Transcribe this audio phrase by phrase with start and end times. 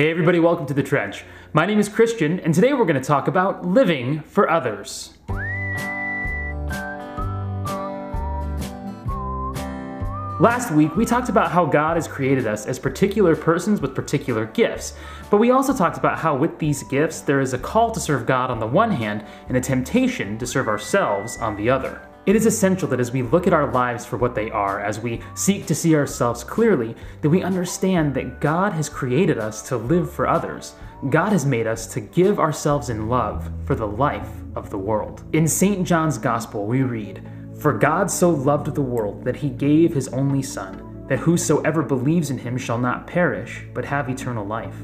[0.00, 1.24] Hey, everybody, welcome to The Trench.
[1.52, 5.12] My name is Christian, and today we're going to talk about living for others.
[10.40, 14.46] Last week, we talked about how God has created us as particular persons with particular
[14.46, 14.94] gifts,
[15.28, 18.24] but we also talked about how with these gifts, there is a call to serve
[18.24, 22.00] God on the one hand and a temptation to serve ourselves on the other.
[22.26, 25.00] It is essential that as we look at our lives for what they are, as
[25.00, 29.78] we seek to see ourselves clearly, that we understand that God has created us to
[29.78, 30.74] live for others.
[31.08, 35.22] God has made us to give ourselves in love for the life of the world.
[35.32, 35.86] In St.
[35.86, 37.26] John's Gospel, we read,
[37.58, 42.30] For God so loved the world that he gave his only Son, that whosoever believes
[42.30, 44.76] in him shall not perish, but have eternal life.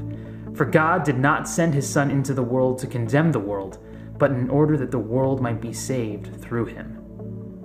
[0.55, 3.77] For God did not send his Son into the world to condemn the world,
[4.17, 7.06] but in order that the world might be saved through him.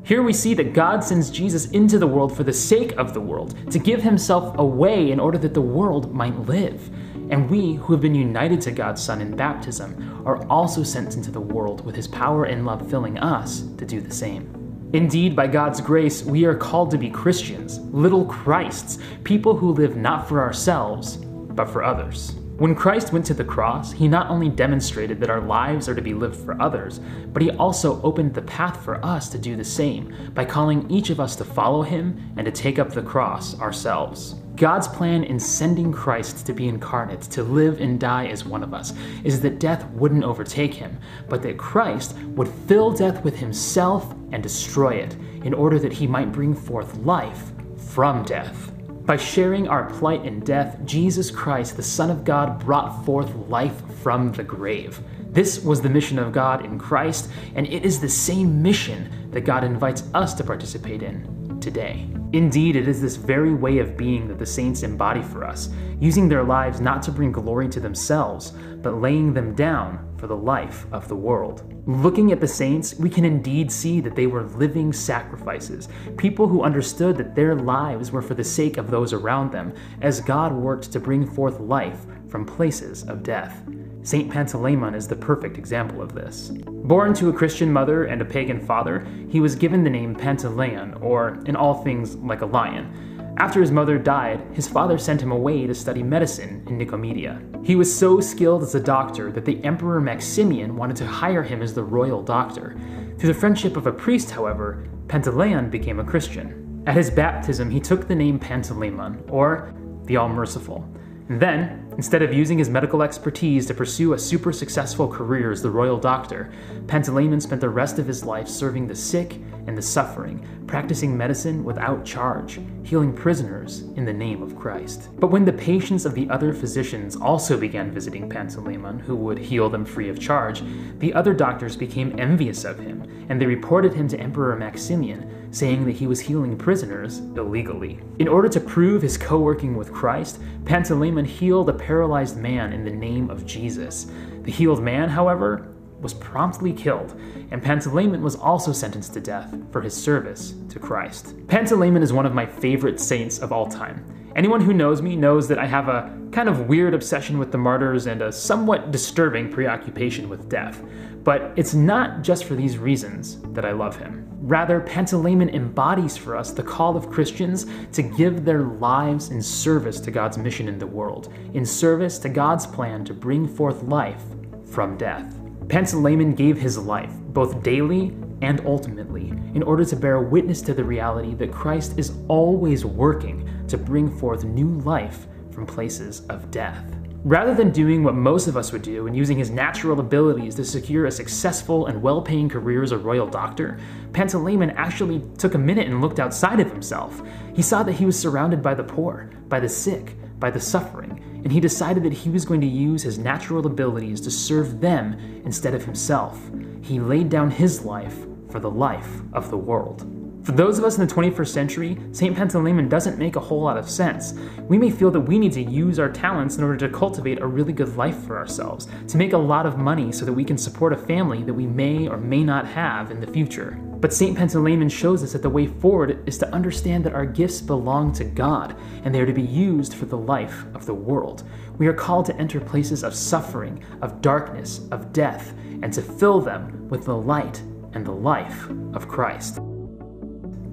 [0.05, 3.21] Here we see that God sends Jesus into the world for the sake of the
[3.21, 6.91] world, to give himself away in order that the world might live.
[7.31, 11.31] And we, who have been united to God's Son in baptism, are also sent into
[11.31, 14.91] the world with his power and love filling us to do the same.
[14.93, 19.97] Indeed, by God's grace, we are called to be Christians, little Christs, people who live
[19.97, 22.35] not for ourselves, but for others.
[22.63, 26.01] When Christ went to the cross, he not only demonstrated that our lives are to
[26.01, 27.01] be lived for others,
[27.33, 31.11] but he also opened the path for us to do the same by calling each
[31.11, 34.37] of us to follow him and to take up the cross ourselves.
[34.55, 38.75] God's plan in sending Christ to be incarnate, to live and die as one of
[38.75, 40.97] us, is that death wouldn't overtake him,
[41.29, 46.07] but that Christ would fill death with himself and destroy it, in order that he
[46.07, 48.71] might bring forth life from death.
[49.05, 53.83] By sharing our plight in death, Jesus Christ, the Son of God, brought forth life
[54.01, 55.01] from the grave.
[55.31, 59.41] This was the mission of God in Christ, and it is the same mission that
[59.41, 62.07] God invites us to participate in today.
[62.33, 65.71] Indeed, it is this very way of being that the saints embody for us,
[66.01, 68.53] using their lives not to bring glory to themselves,
[68.83, 71.63] but laying them down for the life of the world.
[71.87, 76.63] Looking at the saints, we can indeed see that they were living sacrifices, people who
[76.63, 80.93] understood that their lives were for the sake of those around them, as God worked
[80.93, 83.63] to bring forth life from places of death.
[84.05, 86.51] Saint Pantaleimon is the perfect example of this.
[86.67, 91.01] Born to a Christian mother and a pagan father, he was given the name Pantaleon,
[91.01, 93.35] or in all things like a lion.
[93.39, 97.41] After his mother died, his father sent him away to study medicine in Nicomedia.
[97.65, 101.63] He was so skilled as a doctor that the Emperor Maximian wanted to hire him
[101.63, 102.77] as the royal doctor.
[103.19, 106.83] Through the friendship of a priest, however, Pantaleon became a Christian.
[106.87, 109.73] At his baptism, he took the name Pantaleimon, or
[110.05, 110.87] the All Merciful.
[111.29, 115.63] And then, instead of using his medical expertise to pursue a super successful career as
[115.63, 116.51] the royal doctor,
[116.87, 121.63] Pantaleimon spent the rest of his life serving the sick and the suffering, practicing medicine
[121.65, 125.09] without charge, healing prisoners in the name of Christ.
[125.19, 129.69] But when the patients of the other physicians also began visiting Pantaleimon, who would heal
[129.69, 130.63] them free of charge,
[130.99, 135.85] the other doctors became envious of him, and they reported him to Emperor Maximian, saying
[135.85, 138.01] that he was healing prisoners illegally.
[138.19, 142.85] In order to prove his co working with Christ, Pantaleimon healed a paralyzed man in
[142.85, 144.11] the name of Jesus.
[144.43, 145.69] The healed man, however,
[146.03, 147.19] was promptly killed,
[147.51, 151.35] and Pantaleimon was also sentenced to death for his service to Christ.
[151.47, 154.05] Pantaleimon is one of my favorite saints of all time.
[154.35, 157.59] Anyone who knows me knows that I have a kind of weird obsession with the
[157.59, 160.83] martyrs and a somewhat disturbing preoccupation with death.
[161.23, 164.27] But it's not just for these reasons that I love him.
[164.41, 170.01] Rather, Pantaleimon embodies for us the call of Christians to give their lives in service
[170.01, 174.25] to God's mission in the world, in service to God's plan to bring forth life
[174.65, 175.42] from death.
[175.67, 180.85] Pantaleimon gave his life, both daily and ultimately, in order to bear witness to the
[180.85, 186.85] reality that Christ is always working to bring forth new life from places of death.
[187.25, 190.65] Rather than doing what most of us would do and using his natural abilities to
[190.65, 193.79] secure a successful and well paying career as a royal doctor,
[194.11, 197.23] Pantaleimon actually took a minute and looked outside of himself.
[197.55, 201.32] He saw that he was surrounded by the poor, by the sick, by the suffering,
[201.43, 205.19] and he decided that he was going to use his natural abilities to serve them
[205.45, 206.41] instead of himself.
[206.83, 210.22] He laid down his life for the life of the world.
[210.45, 212.37] For those of us in the 21st century, St.
[212.37, 214.35] Pantaleimon doesn't make a whole lot of sense.
[214.63, 217.47] We may feel that we need to use our talents in order to cultivate a
[217.47, 220.59] really good life for ourselves, to make a lot of money so that we can
[220.59, 223.79] support a family that we may or may not have in the future.
[224.01, 224.37] But St.
[224.37, 228.25] Pantaleimon shows us that the way forward is to understand that our gifts belong to
[228.25, 231.45] God and they are to be used for the life of the world.
[231.79, 236.41] We are called to enter places of suffering, of darkness, of death, and to fill
[236.41, 237.61] them with the light
[237.93, 239.61] and the life of Christ.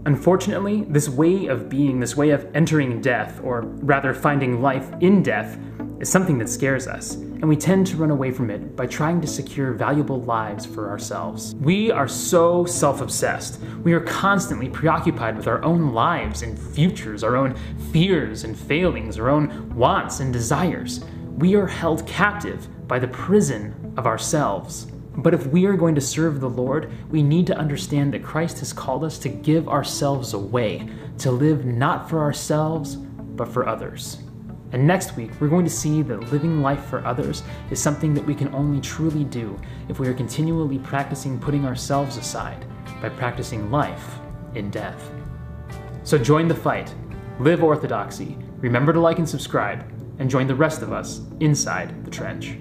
[0.06, 5.22] Unfortunately, this way of being, this way of entering death, or rather finding life in
[5.22, 5.60] death,
[6.00, 9.20] is something that scares us, and we tend to run away from it by trying
[9.20, 11.54] to secure valuable lives for ourselves.
[11.56, 13.60] We are so self obsessed.
[13.84, 17.56] We are constantly preoccupied with our own lives and futures, our own
[17.92, 21.04] fears and failings, our own wants and desires.
[21.38, 24.88] We are held captive by the prison of ourselves.
[25.22, 28.60] But if we are going to serve the Lord, we need to understand that Christ
[28.60, 30.88] has called us to give ourselves away,
[31.18, 34.20] to live not for ourselves, but for others.
[34.72, 38.26] And next week, we're going to see that living life for others is something that
[38.26, 42.66] we can only truly do if we are continually practicing putting ourselves aside
[43.02, 44.20] by practicing life
[44.56, 45.12] in death.
[46.04, 46.94] So join the fight,
[47.40, 49.84] live orthodoxy, remember to like and subscribe,
[50.20, 52.58] and join the rest of us inside the trench.